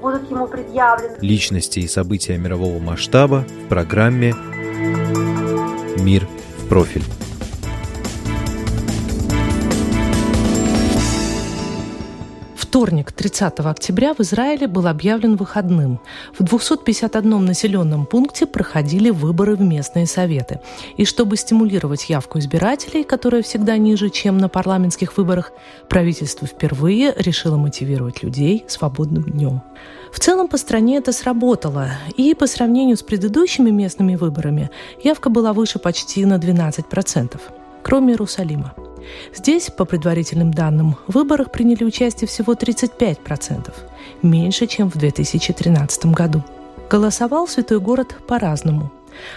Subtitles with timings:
[0.00, 1.16] будут ему предъявлены.
[1.20, 4.34] Личности и события мирового масштаба в программе
[5.98, 6.26] «Мир
[6.58, 7.04] в профиль».
[12.76, 15.98] Вторник, 30 октября, в Израиле был объявлен выходным.
[16.38, 20.60] В 251 населенном пункте проходили выборы в местные советы.
[20.98, 25.52] И чтобы стимулировать явку избирателей, которая всегда ниже, чем на парламентских выборах,
[25.88, 29.62] правительство впервые решило мотивировать людей свободным днем.
[30.12, 34.70] В целом по стране это сработало, и по сравнению с предыдущими местными выборами
[35.02, 37.40] явка была выше почти на 12%,
[37.86, 38.74] кроме Иерусалима.
[39.32, 43.72] Здесь, по предварительным данным, в выборах приняли участие всего 35%,
[44.22, 46.42] меньше, чем в 2013 году.
[46.90, 48.90] Голосовал святой город по-разному.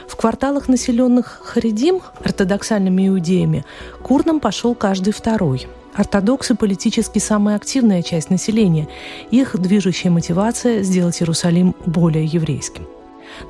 [0.07, 3.65] В кварталах, населенных Харидим, ортодоксальными иудеями,
[4.01, 5.67] к урнам пошел каждый второй.
[5.93, 8.87] Ортодоксы– политически самая активная часть населения.
[9.29, 12.87] Их движущая мотивация– сделать Иерусалим более еврейским.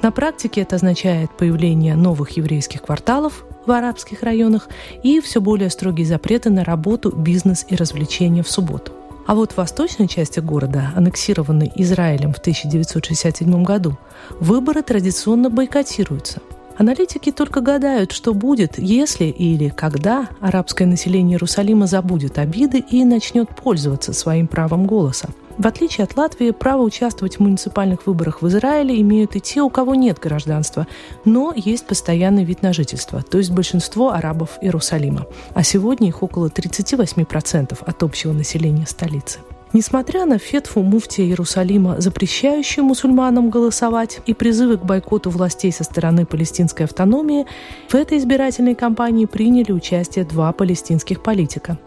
[0.02, 4.67] На практике это означает появление новых еврейских кварталов в арабских районах
[5.03, 8.92] и все более строгие запреты на работу, бизнес и развлечения в субботу.
[9.28, 13.95] А вот в восточной части города, аннексированной Израилем в 1967 году,
[14.39, 16.42] выборы традиционно бойкотируются.
[16.80, 23.50] Аналитики только гадают, что будет, если или когда арабское население Иерусалима забудет обиды и начнет
[23.50, 25.30] пользоваться своим правом голоса.
[25.59, 29.69] В отличие от Латвии, право участвовать в муниципальных выборах в Израиле имеют и те, у
[29.69, 30.88] кого нет гражданства,
[31.25, 35.27] но есть постоянный вид на жительство, то есть большинство арабов Иерусалима.
[35.53, 39.39] А сегодня их около 38% от общего населения столицы.
[39.73, 46.25] Несмотря на фетфу муфтия Иерусалима, запрещающую мусульманам голосовать, и призывы к бойкоту властей со стороны
[46.25, 47.45] палестинской автономии,
[47.89, 51.77] в этой избирательной кампании приняли участие два палестинских политика.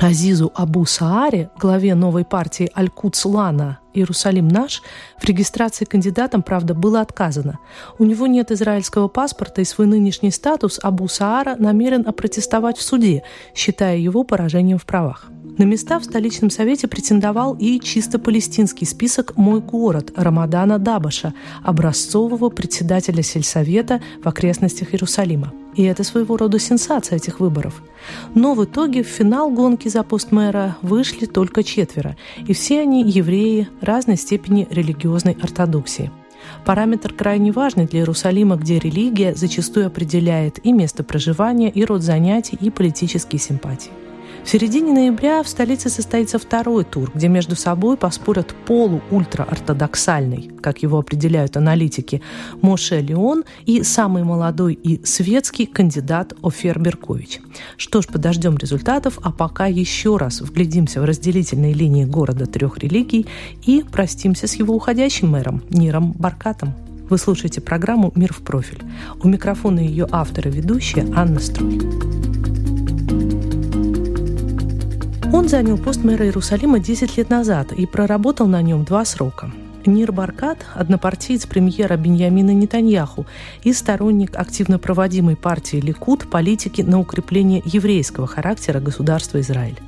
[0.00, 4.82] Азизу Абу Сааре, главе новой партии Аль-Кудс Лана «Иерусалим наш»,
[5.18, 7.58] в регистрации кандидатом, правда, было отказано.
[7.98, 13.22] У него нет израильского паспорта, и свой нынешний статус Абу Саара намерен опротестовать в суде,
[13.54, 15.30] считая его поражением в правах.
[15.56, 21.32] На места в столичном совете претендовал и чисто палестинский список «Мой город» Рамадана Дабаша,
[21.62, 25.52] образцового председателя сельсовета в окрестностях Иерусалима.
[25.76, 27.82] И это своего рода сенсация этих выборов.
[28.34, 33.02] Но в итоге в финал гонки за пост мэра вышли только четверо, и все они
[33.02, 36.10] евреи разной степени религиозной ортодоксии.
[36.64, 42.58] Параметр крайне важный для Иерусалима, где религия зачастую определяет и место проживания, и род занятий,
[42.60, 43.90] и политические симпатии.
[44.44, 50.98] В середине ноября в столице состоится второй тур, где между собой поспорят полу-ультра-ортодоксальный, как его
[50.98, 52.20] определяют аналитики,
[52.60, 57.40] Моше Леон и самый молодой и светский кандидат Офер Беркович.
[57.78, 63.26] Что ж, подождем результатов, а пока еще раз вглядимся в разделительные линии города трех религий
[63.64, 66.74] и простимся с его уходящим мэром Ниром Баркатом.
[67.08, 68.82] Вы слушаете программу «Мир в профиль».
[69.22, 71.80] У микрофона ее автор и ведущая Анна Струй.
[75.34, 79.50] Он занял пост мэра Иерусалима 10 лет назад и проработал на нем два срока.
[79.84, 83.26] Нир Баркат– однопартиец премьера Беньямина Нетаньяху
[83.64, 89.80] и сторонник активно проводимой партии Ликуд политики на укрепление еврейского характера государства Израиль.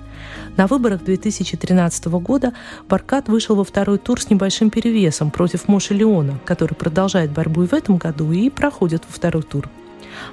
[0.56, 2.52] На выборах 2013 года
[2.88, 7.68] Баркат вышел во второй тур с небольшим перевесом против Моши Леона, который продолжает борьбу и
[7.68, 9.70] в этом году и проходит во второй тур.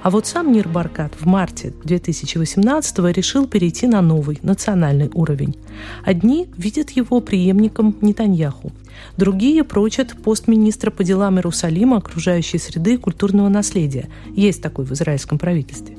[0.02, 5.56] А вот сам Нир Баркат в марте 2018 решил перейти на новый, национальный уровень.
[6.04, 8.72] Одни видят его преемником Нетаньяху,
[9.16, 14.08] другие прочат пост министра по делам Иерусалима, окружающей среды и культурного наследия.
[14.34, 15.96] Есть такой в израильском правительстве.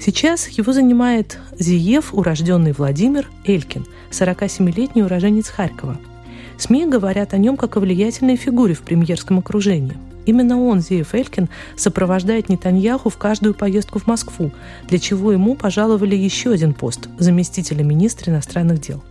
[0.00, 5.98] Сейчас его занимает Зиев, урожденный Владимир Элькин, 47-летний уроженец Харькова.
[6.58, 9.96] СМИ говорят о нем как о влиятельной фигуре в премьерском окружении–
[10.28, 14.52] Именно он, Зеев Элькин, сопровождает Нетаньяху в каждую поездку в Москву,
[14.86, 19.02] для чего ему пожаловали еще один пост– заместителя министра иностранных дел.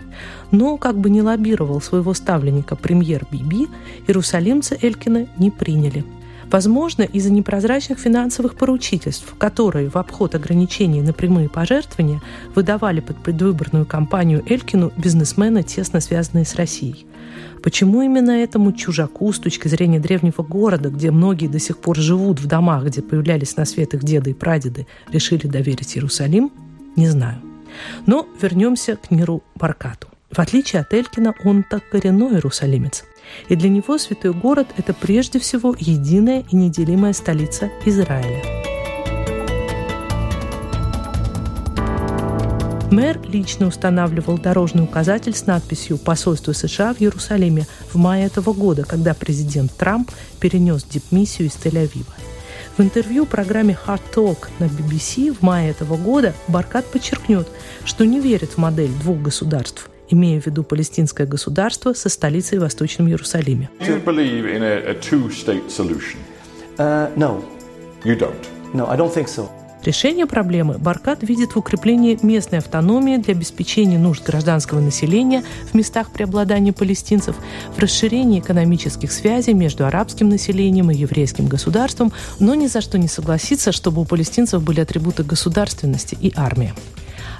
[0.52, 3.68] Но, как бы не лоббировал своего ставленника премьер Биби,
[4.06, 6.06] иерусалимцы Элькина не приняли.
[6.50, 12.22] Возможно, из-за непрозрачных финансовых поручительств, которые в обход ограничений на прямые пожертвования
[12.56, 17.06] выдавали под предвыборную кампанию Элькину бизнесмены, тесно связанные с Россией.
[17.62, 22.40] Почему именно этому чужаку с точки зрения древнего города, где многие до сих пор живут
[22.40, 26.52] в домах, где появлялись на свет их деды и прадеды, решили доверить Иерусалим,
[26.96, 27.42] не знаю.
[28.06, 30.08] Но вернемся к Ниру Баркату.
[30.32, 33.04] В отличие от Элькина, он так коренной иерусалимец.
[33.50, 38.44] И для него святой город– это прежде всего единая и неделимая столица Израиля.
[42.90, 48.86] Мэр лично устанавливал дорожный указатель с надписью «Посольство США в Иерусалиме» в мае этого года,
[48.86, 50.10] когда президент Трамп
[50.40, 52.14] перенес дипмиссию из Тель-Авива.
[52.78, 57.48] В интервью программе Hard Talk на BBC в мае этого года Баркат подчеркнет,
[57.84, 62.62] что не верит в модель двух государств, имея в виду палестинское государство со столицей в
[62.62, 63.70] Восточном Иерусалиме.
[66.78, 67.44] Uh, no.
[68.04, 68.36] You don't?
[68.74, 69.50] No, I don't think so.
[69.84, 76.12] Решение проблемы Баркат видит в укреплении местной автономии для обеспечения нужд гражданского населения в местах
[76.12, 77.38] преобладания палестинцев,
[77.76, 83.08] в расширении экономических связей между арабским населением и еврейским государством, но ни за что не
[83.08, 86.74] согласится, чтобы у палестинцев были атрибуты государственности и армия.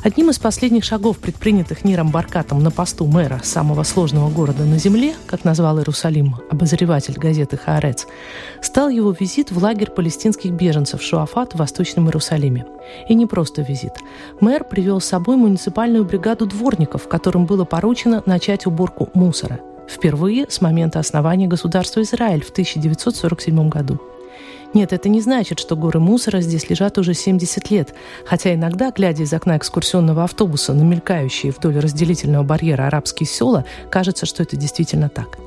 [0.08, 5.14] Одним из последних шагов, предпринятых Ниром Баркатом на посту мэра самого сложного города на земле,
[5.26, 8.08] как назвал Иерусалим обозреватель газеты «Хаарец»,
[8.62, 12.66] стал его визит в лагерь палестинских беженцев Шуафат в Восточном Иерусалиме.
[13.10, 13.96] И не просто визит.
[14.40, 19.60] Мэр привел с собой муниципальную бригаду дворников, которым было поручено начать уборку мусора.
[19.90, 24.00] Впервые с момента основания государства Израиль в 1947 году.
[24.74, 27.94] Нет, это не значит, что горы мусора здесь лежат уже 70 лет,
[28.26, 34.26] хотя иногда, глядя из окна экскурсионного автобуса на мелькающие вдоль разделительного барьера арабские села, кажется,
[34.26, 35.38] что это действительно так.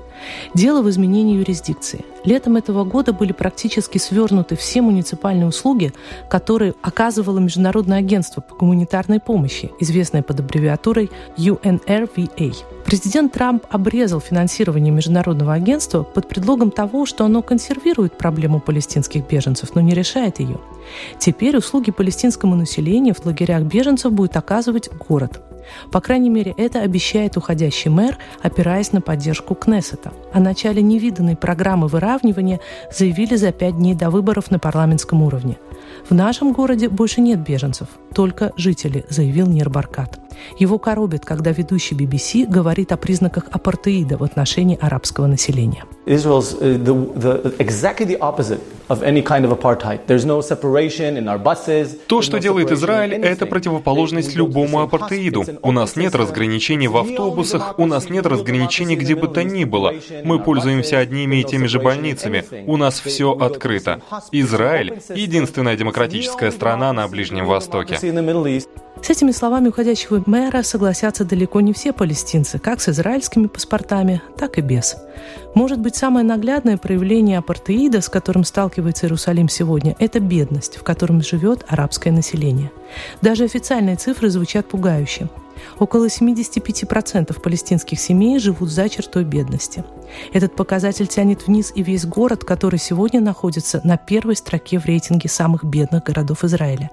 [0.55, 2.05] Дело в изменении юрисдикции.
[2.25, 5.93] Летом этого года были практически свернуты все муниципальные услуги,
[6.29, 12.55] которые оказывало Международное агентство по гуманитарной помощи, известное под аббревиатурой UNRWA.
[12.91, 19.77] Президент Трамп обрезал финансирование Международного агентства под предлогом того, что оно консервирует проблему палестинских беженцев,
[19.77, 20.59] но не решает ее.
[21.17, 25.41] Теперь услуги палестинскому населению в лагерях беженцев будет оказывать город.
[25.93, 30.13] По крайней мере, это обещает уходящий мэр, опираясь на поддержку Кнессета.
[30.33, 32.59] О начале невиданной программы выравнивания
[32.93, 35.59] заявили за пять дней до выборов на парламентском уровне.
[36.09, 40.20] В нашем городе больше нет беженцев, только жители, заявил Нирбаркат.
[40.59, 45.85] Его коробит, когда ведущий BBC говорит о признаках апартеида в отношении арабского населения.
[46.07, 50.01] Israel's uh, the, the, exactly the opposite of any kind of apartheid.
[50.07, 51.97] There's no separation in our buses.
[52.07, 55.45] То, что делает Израиль, это противоположность любому апартеиду.
[55.63, 59.95] У нас нет разграничений в автобусах, у нас нет разграничений где бы то ни было.
[60.25, 62.45] Мы пользуемся одними и теми же больницами.
[62.67, 64.01] У нас все открыто.
[64.33, 67.99] Израиль— единственная демократическая страна на Ближнем Востоке.
[67.99, 74.59] С этими словами уходящего мэра согласятся далеко не все палестинцы, как с израильскими паспортами, так
[74.59, 74.97] и без.
[75.55, 81.23] Может быть, самое наглядное проявление апартеида, с которым сталкивается Иерусалим сегодня, это бедность, в котором
[81.23, 82.71] живет арабское население.
[83.23, 85.29] Даже официальные цифры звучат пугающе.
[85.79, 89.85] Около 75% палестинских семей живут за чертой бедности.
[90.33, 95.29] Этот показатель тянет вниз и весь город, который сегодня находится на первой строке в рейтинге
[95.29, 96.91] самых бедных городов Израиля.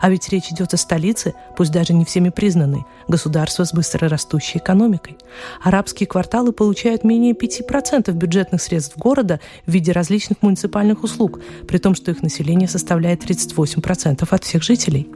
[0.00, 5.16] А ведь речь идет о столице, пусть даже не всеми признанной, государства с быстрорастущей экономикой.
[5.62, 11.94] Арабские кварталы получают менее 5% бюджетных средств города в виде различных муниципальных услуг, при том,
[11.94, 15.08] что их население составляет 38% от всех жителей.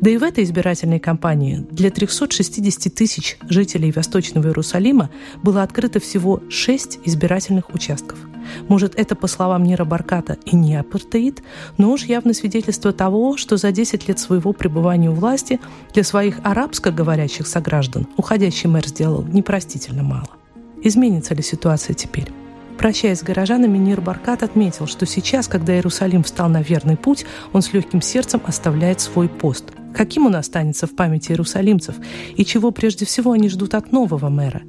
[0.00, 5.10] Да и в этой избирательной кампании для 360 тысяч жителей Восточного Иерусалима
[5.42, 8.18] было открыто всего 6 избирательных участков.
[8.68, 11.42] Может, это, по словам Нира Барката, и не апартеид,
[11.78, 15.60] но уж явно свидетельство того, что за 10 лет своего пребывания у власти
[15.92, 20.28] для своих арабско говорящих сограждан уходящий мэр сделал непростительно мало.
[20.82, 22.30] Изменится ли ситуация теперь?
[22.78, 27.60] Прощаясь с горожанами, Нир Баркат отметил, что сейчас, когда Иерусалим встал на верный путь, он
[27.60, 29.66] с легким сердцем оставляет свой пост.
[29.94, 31.96] Каким он останется в памяти иерусалимцев?
[32.36, 34.62] И чего прежде всего они ждут от нового мэра?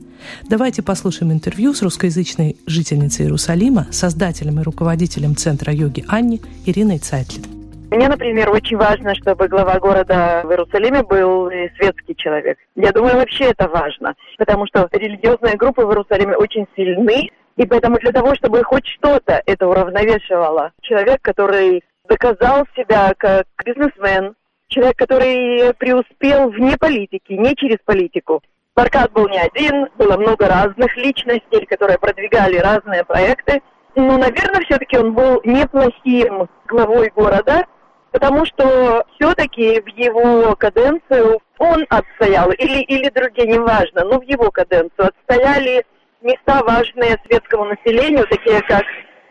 [0.44, 7.44] Давайте послушаем интервью с русскоязычной жительницей Иерусалима, создателем и руководителем Центра йоги Анни Ириной Цайтлин.
[7.92, 12.58] Мне, например, очень важно, чтобы глава города в Иерусалиме был светский человек.
[12.76, 17.98] Я думаю, вообще это важно, потому что религиозные группы в Иерусалиме очень сильны, и поэтому
[18.00, 24.36] для того, чтобы хоть что-то это уравновешивало, человек, который доказал себя как бизнесмен,
[24.68, 28.42] человек, который преуспел вне политики, не через политику.
[28.76, 33.62] Баркат был не один, было много разных личностей, которые продвигали разные проекты.
[33.96, 37.66] Ну, наверное, все-таки он был неплохим главой города,
[38.12, 44.50] потому что все-таки в его каденцию он отстоял, или, или другие, неважно, но в его
[44.52, 45.86] каденцию отстояли
[46.22, 48.84] места важные светскому населению, такие как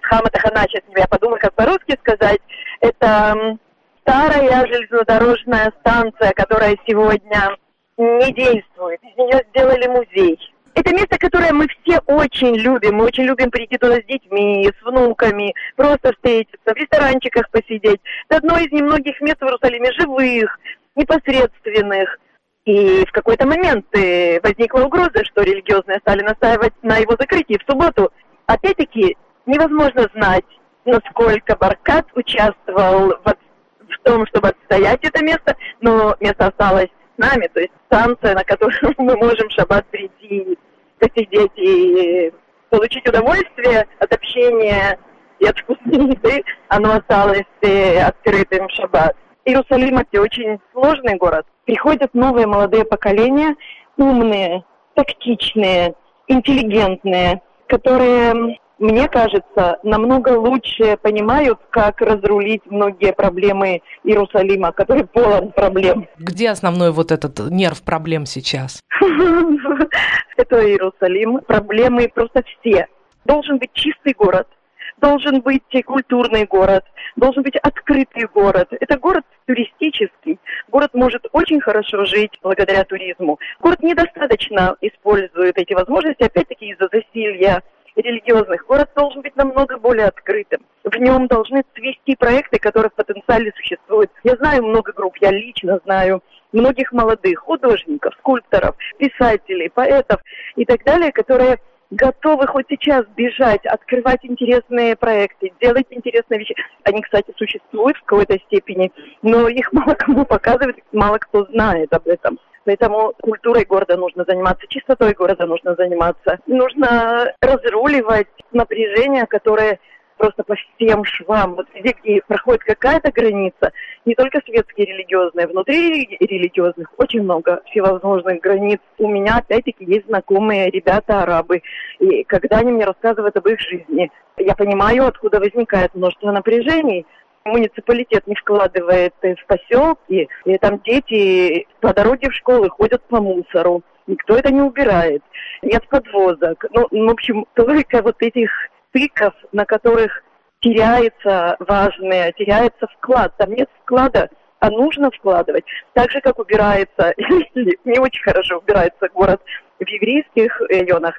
[0.03, 2.41] Хама Тахана, сейчас я подумаю, как по-русски сказать,
[2.81, 3.59] это
[4.03, 7.57] старая железнодорожная станция, которая сегодня
[8.01, 9.01] не действует.
[9.03, 10.39] Из нее сделали музей.
[10.75, 12.97] Это место, которое мы все очень любим.
[12.97, 18.01] Мы очень любим прийти туда с детьми, с внуками, просто встретиться, в ресторанчиках посидеть.
[18.29, 20.59] Это одно из немногих мест в Иерусалиме живых,
[20.95, 22.19] непосредственных.
[22.65, 27.71] И в какой-то момент э, возникла угроза, что религиозные стали настаивать на его закрытии в
[27.71, 28.13] субботу.
[28.47, 29.17] Опять-таки,
[29.47, 30.45] невозможно знать,
[30.85, 37.61] насколько Баркат участвовал в, в том, чтобы отстоять это место, но место осталось нами, то
[37.61, 40.59] есть станция, на которую мы можем в шаббат прийти,
[40.99, 42.33] посидеть и
[42.71, 44.99] получить удовольствие от общения
[45.39, 49.17] и от вкусной еды, оно осталось э, открытым в шаббат.
[49.45, 51.47] Иерусалим– это очень сложный город.
[51.65, 53.57] Приходят новые молодые поколения,
[53.97, 55.95] умные, тактичные,
[56.29, 66.09] интеллигентные, которые мне кажется, намного лучше понимают, как разрулить многие проблемы Иерусалима, который полон проблем.
[66.19, 68.81] Где основной вот этот нерв проблем сейчас?
[70.39, 71.41] Это Иерусалим.
[71.47, 72.87] Проблемы просто все.
[73.27, 74.49] Должен быть чистый город,
[74.97, 76.85] должен быть культурный город,
[77.17, 78.69] должен быть открытый город.
[78.71, 80.39] Это город туристический.
[80.69, 83.39] Город может очень хорошо жить благодаря туризму.
[83.61, 87.63] Город недостаточно использует эти возможности, опять-таки из-за засилья
[87.97, 88.67] религиозных.
[88.67, 90.61] Город должен быть намного более открытым.
[90.85, 94.11] В нем должны цвести проекты, которые в потенциале существуют.
[94.25, 100.21] Я знаю много групп, я лично знаю многих молодых художников, скульпторов, писателей, поэтов
[100.57, 101.59] и так далее, которые
[101.91, 106.55] готовы хоть сейчас бежать, открывать интересные проекты, делать интересные вещи.
[106.85, 108.93] Они, кстати, существуют в какой-то степени,
[109.23, 112.39] но их мало кому показывают, мало кто знает об этом.
[112.65, 116.39] Поэтому культурой города нужно заниматься, чистотой города нужно заниматься.
[116.47, 119.79] Нужно разруливать напряжение, которое
[120.21, 121.55] просто по всем швам.
[121.55, 123.73] Вот везде, где проходит какая-то граница,
[124.05, 128.81] не только светские религиозные, внутри религиозных очень много всевозможных границ.
[128.99, 131.63] У меня, опять-таки, есть знакомые ребята арабы,
[131.99, 137.07] и когда они мне рассказывают об их жизни, я понимаю, откуда возникает множество напряжений,
[137.45, 143.83] муниципалитет не вкладывает в поселки, и там дети по дороге в школы ходят по мусору.
[144.07, 145.23] Никто это не убирает.
[145.63, 146.65] Нет подвозок.
[146.71, 148.51] Ну, в общем, только вот этих
[148.89, 150.23] стыков, на которых
[150.61, 153.33] теряется важное, теряется вклад.
[153.39, 154.29] Там нет вклада,
[154.59, 155.65] а нужно вкладывать.
[155.95, 157.15] Так же, как убирается,
[157.55, 159.41] не очень хорошо убирается город
[159.79, 161.15] в еврейских районах,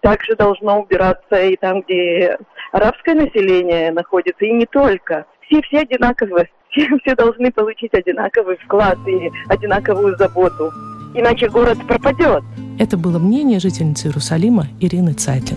[0.00, 2.38] также должно убираться и там, где
[2.70, 6.48] арабское население находится, и не только все, все одинаковы.
[6.70, 10.70] Все, все должны получить одинаковый вклад и одинаковую заботу.
[11.14, 12.44] Иначе город пропадет.
[12.78, 15.56] Это было мнение жительницы Иерусалима Ирины Цайтлин.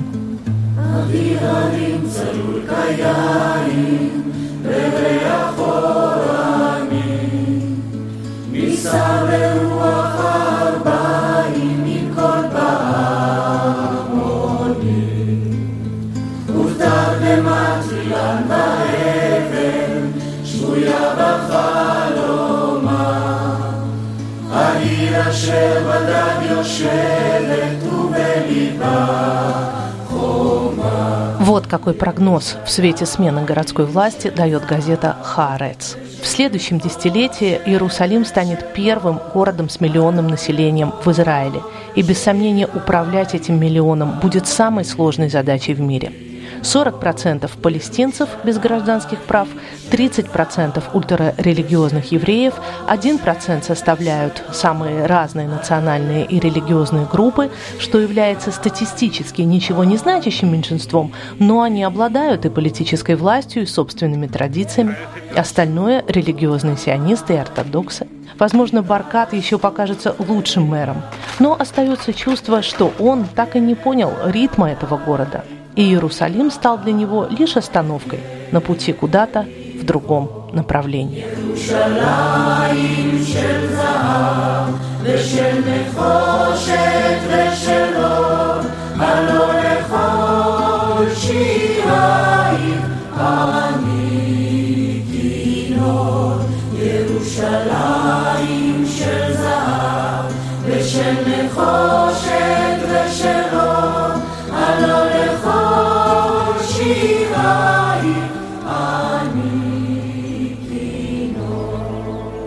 [31.40, 35.98] Вот какой прогноз в свете смены городской власти дает газета «Хаарец».
[36.22, 41.62] В следующем десятилетии Иерусалим станет первым городом с миллионным населением в Израиле.
[41.96, 46.12] И без сомнения управлять этим миллионом будет самой сложной задачей в мире–
[46.62, 49.48] 40% палестинцев без гражданских прав,
[49.92, 52.54] 30% ультрарелигиозных евреев,
[52.88, 61.14] 1% составляют самые разные национальные и религиозные группы, что является статистически ничего не значащим меньшинством,
[61.40, 64.96] но они обладают и политической властью, и собственными традициями.
[65.36, 68.08] Остальное– религиозные сионисты и ортодоксы.
[68.38, 71.02] Возможно, Баркат еще покажется лучшим мэром,
[71.40, 75.44] но остается чувство, что он так и не понял ритма этого города–
[75.79, 78.21] и Иерусалим стал для него лишь остановкой
[78.53, 79.47] на пути куда-то
[79.81, 81.25] в другом направлении.
[81.55, 83.25] ירושלים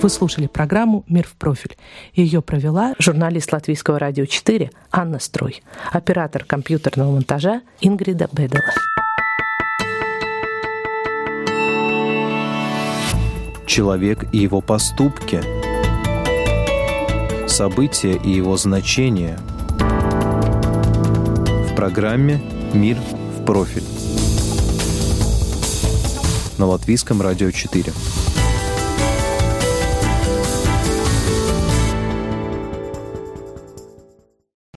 [0.02, 1.76] Вы слушали программу «Мир в профиль».
[2.12, 8.64] Ее провела журналист Латвийского радио 4 Анна Строй, оператор компьютерного монтажа Ингрида Бедела.
[13.64, 15.40] Человек и его поступки,
[17.47, 19.38] события и его значения
[21.71, 22.42] в программе
[22.75, 22.97] «Мир
[23.38, 23.85] в профиль»
[26.59, 27.92] на Латвийском радио 4.